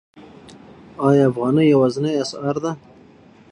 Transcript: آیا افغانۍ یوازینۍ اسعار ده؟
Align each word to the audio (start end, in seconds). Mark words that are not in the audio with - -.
آیا 1.07 1.23
افغانۍ 1.29 1.65
یوازینۍ 1.69 2.13
اسعار 2.21 2.55
ده؟ 2.63 2.71